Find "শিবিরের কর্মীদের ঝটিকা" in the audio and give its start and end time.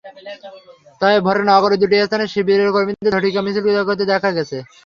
2.33-3.41